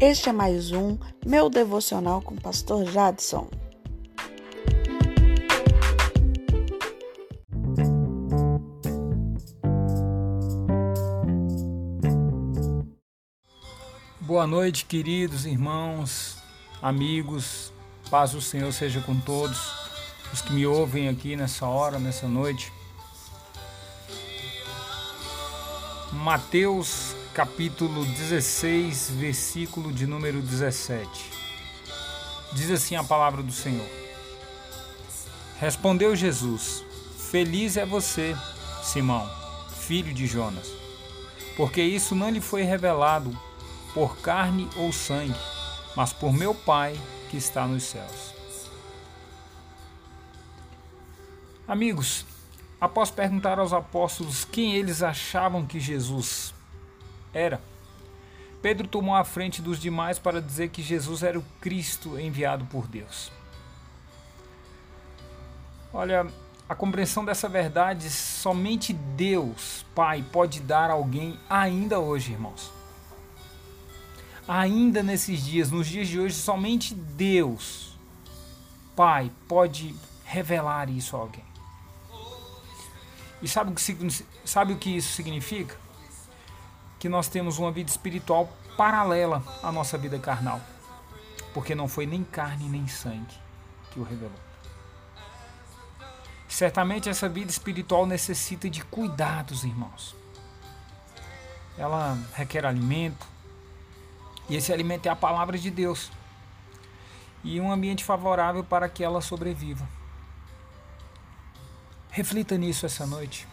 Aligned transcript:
Este 0.00 0.28
é 0.28 0.32
mais 0.32 0.70
um 0.70 0.96
meu 1.26 1.50
devocional 1.50 2.22
com 2.22 2.32
o 2.32 2.40
pastor 2.40 2.84
Jadson. 2.84 3.48
Boa 14.20 14.46
noite, 14.46 14.84
queridos 14.84 15.44
irmãos, 15.44 16.36
amigos. 16.80 17.72
Paz 18.08 18.30
do 18.30 18.40
Senhor 18.40 18.72
seja 18.72 19.00
com 19.00 19.18
todos 19.18 19.58
os 20.32 20.40
que 20.40 20.52
me 20.52 20.64
ouvem 20.64 21.08
aqui 21.08 21.34
nessa 21.34 21.66
hora, 21.66 21.98
nessa 21.98 22.28
noite. 22.28 22.72
Mateus 26.12 27.17
capítulo 27.38 28.04
16, 28.04 29.10
versículo 29.10 29.92
de 29.92 30.08
número 30.08 30.42
17. 30.42 31.08
Diz 32.52 32.68
assim 32.68 32.96
a 32.96 33.04
palavra 33.04 33.44
do 33.44 33.52
Senhor: 33.52 33.86
Respondeu 35.60 36.16
Jesus: 36.16 36.84
Feliz 37.30 37.76
é 37.76 37.86
você, 37.86 38.34
Simão, 38.82 39.30
filho 39.70 40.12
de 40.12 40.26
Jonas, 40.26 40.66
porque 41.56 41.80
isso 41.80 42.12
não 42.12 42.28
lhe 42.28 42.40
foi 42.40 42.64
revelado 42.64 43.30
por 43.94 44.16
carne 44.16 44.68
ou 44.74 44.92
sangue, 44.92 45.38
mas 45.94 46.12
por 46.12 46.32
meu 46.32 46.52
Pai 46.52 47.00
que 47.30 47.36
está 47.36 47.68
nos 47.68 47.84
céus. 47.84 48.34
Amigos, 51.68 52.26
após 52.80 53.12
perguntar 53.12 53.60
aos 53.60 53.72
apóstolos 53.72 54.44
quem 54.44 54.74
eles 54.74 55.04
achavam 55.04 55.64
que 55.64 55.78
Jesus 55.78 56.52
era. 57.32 57.60
Pedro 58.60 58.88
tomou 58.88 59.14
a 59.14 59.24
frente 59.24 59.62
dos 59.62 59.78
demais 59.78 60.18
para 60.18 60.42
dizer 60.42 60.70
que 60.70 60.82
Jesus 60.82 61.22
era 61.22 61.38
o 61.38 61.44
Cristo 61.60 62.18
enviado 62.18 62.64
por 62.66 62.86
Deus. 62.86 63.30
Olha, 65.92 66.26
a 66.68 66.74
compreensão 66.74 67.24
dessa 67.24 67.48
verdade 67.48 68.10
somente 68.10 68.92
Deus, 68.92 69.86
Pai, 69.94 70.24
pode 70.32 70.60
dar 70.60 70.90
a 70.90 70.94
alguém 70.94 71.38
ainda 71.48 71.98
hoje, 71.98 72.32
irmãos. 72.32 72.70
Ainda 74.46 75.02
nesses 75.02 75.44
dias, 75.44 75.70
nos 75.70 75.86
dias 75.86 76.08
de 76.08 76.18
hoje, 76.18 76.34
somente 76.34 76.94
Deus, 76.94 77.96
Pai, 78.96 79.30
pode 79.46 79.94
revelar 80.24 80.90
isso 80.90 81.16
a 81.16 81.20
alguém. 81.20 81.44
E 83.40 83.48
sabe 83.48 83.70
o 83.70 83.74
que, 83.74 84.24
sabe 84.44 84.72
o 84.72 84.76
que 84.76 84.96
isso 84.96 85.12
significa? 85.12 85.76
Que 86.98 87.08
nós 87.08 87.28
temos 87.28 87.58
uma 87.58 87.70
vida 87.70 87.90
espiritual 87.90 88.52
paralela 88.76 89.42
à 89.62 89.70
nossa 89.70 89.96
vida 89.96 90.18
carnal, 90.18 90.60
porque 91.54 91.74
não 91.74 91.88
foi 91.88 92.06
nem 92.06 92.24
carne 92.24 92.68
nem 92.68 92.86
sangue 92.88 93.36
que 93.90 94.00
o 94.00 94.02
revelou. 94.02 94.38
Certamente 96.48 97.08
essa 97.08 97.28
vida 97.28 97.50
espiritual 97.50 98.06
necessita 98.06 98.68
de 98.70 98.82
cuidados, 98.84 99.64
irmãos. 99.64 100.16
Ela 101.76 102.18
requer 102.34 102.64
alimento, 102.66 103.26
e 104.48 104.56
esse 104.56 104.72
alimento 104.72 105.06
é 105.06 105.10
a 105.10 105.16
palavra 105.16 105.58
de 105.58 105.70
Deus 105.70 106.10
e 107.44 107.60
um 107.60 107.70
ambiente 107.70 108.04
favorável 108.04 108.64
para 108.64 108.88
que 108.88 109.04
ela 109.04 109.20
sobreviva. 109.20 109.88
Reflita 112.10 112.56
nisso 112.56 112.86
essa 112.86 113.06
noite. 113.06 113.46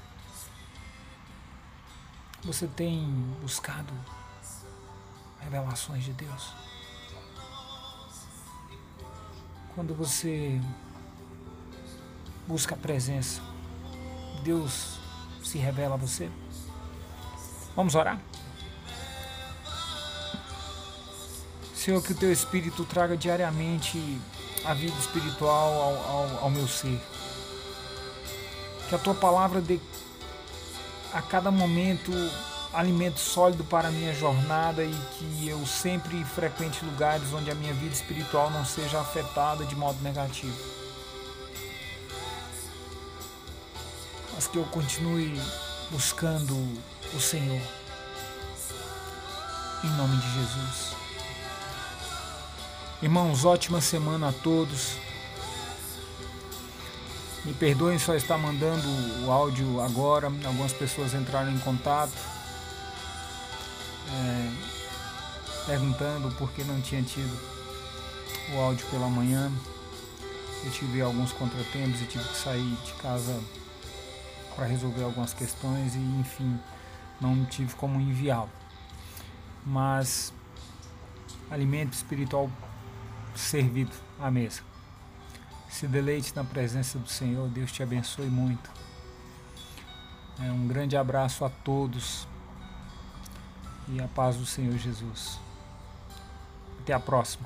Você 2.46 2.68
tem 2.68 3.04
buscado 3.42 3.92
revelações 5.40 6.04
de 6.04 6.14
Deus? 6.14 6.54
Quando 9.74 9.96
você 9.96 10.62
busca 12.48 12.76
a 12.76 12.78
presença, 12.78 13.42
Deus 14.44 15.00
se 15.44 15.58
revela 15.58 15.96
a 15.96 15.98
você? 15.98 16.30
Vamos 17.76 17.96
orar? 17.96 18.22
Senhor, 21.74 22.02
que 22.04 22.12
o 22.12 22.16
teu 22.16 22.32
Espírito 22.32 22.86
traga 22.86 23.18
diariamente 23.18 24.22
a 24.64 24.74
vida 24.76 24.98
espiritual 25.00 25.74
ao, 25.74 25.96
ao, 25.96 26.44
ao 26.44 26.50
meu 26.52 26.68
ser. 26.68 27.02
Que 28.88 28.94
a 28.94 29.00
tua 29.00 29.16
palavra 29.16 29.60
dê 29.60 29.80
a 31.16 31.22
cada 31.22 31.50
momento 31.50 32.12
alimento 32.74 33.22
sólido 33.22 33.64
para 33.64 33.88
a 33.88 33.92
minha 33.92 34.14
jornada 34.14 34.84
e 34.84 34.94
que 35.18 35.48
eu 35.48 35.66
sempre 35.66 36.22
frequente 36.26 36.84
lugares 36.84 37.32
onde 37.32 37.50
a 37.50 37.56
minha 37.56 37.74
vida 37.74 37.94
espiritual 37.94 38.52
não 38.52 38.66
seja 38.66 39.00
afetada 39.00 39.64
de 39.64 39.78
modo 39.78 39.98
negativo. 40.04 40.58
Mas 44.34 44.46
que 44.46 44.58
eu 44.58 44.66
continue 44.66 45.40
buscando 45.90 46.54
o 47.14 47.20
Senhor. 47.22 47.62
Em 49.86 49.90
nome 49.92 50.18
de 50.18 50.34
Jesus. 50.34 50.96
Irmãos, 53.02 53.46
ótima 53.46 53.80
semana 53.80 54.30
a 54.30 54.34
todos. 54.34 54.98
Me 57.46 57.54
perdoem 57.54 58.00
só 58.00 58.16
estar 58.16 58.38
mandando 58.38 58.88
o 59.24 59.32
áudio 59.32 59.80
agora, 59.80 60.28
algumas 60.46 60.74
pessoas 60.74 61.14
entraram 61.14 61.52
em 61.52 61.60
contato 61.60 62.36
é, 64.12 64.52
perguntando 65.66 66.32
por 66.36 66.52
que 66.52 66.64
não 66.64 66.82
tinha 66.82 67.02
tido 67.04 67.38
o 68.54 68.60
áudio 68.60 68.86
pela 68.88 69.08
manhã. 69.08 69.52
Eu 70.64 70.72
tive 70.72 71.02
alguns 71.02 71.32
contratempos 71.34 72.02
e 72.02 72.06
tive 72.06 72.24
que 72.24 72.38
sair 72.38 72.76
de 72.84 72.94
casa 72.94 73.40
para 74.56 74.66
resolver 74.66 75.04
algumas 75.04 75.34
questões 75.34 75.96
e 75.96 76.00
enfim, 76.00 76.60
não 77.22 77.46
tive 77.46 77.76
como 77.76 78.00
enviá-lo. 78.00 78.50
Mas 79.66 80.34
alimento 81.52 81.94
espiritual 81.94 82.50
servido 83.36 83.92
à 84.20 84.32
mesa. 84.32 84.62
Se 85.76 85.88
deleite 85.88 86.34
na 86.34 86.46
presença 86.46 86.98
do 86.98 87.10
Senhor. 87.10 87.50
Deus 87.50 87.70
te 87.70 87.84
abençoe 87.84 88.28
muito. 88.28 88.72
É, 90.40 90.50
um 90.50 90.66
grande 90.70 90.96
abraço 90.96 91.44
a 91.44 91.50
todos 91.50 92.26
e 93.90 94.00
a 94.00 94.08
paz 94.08 94.38
do 94.38 94.46
Senhor 94.46 94.78
Jesus. 94.78 95.38
Até 96.80 96.94
a 96.94 97.00
próxima. 97.00 97.46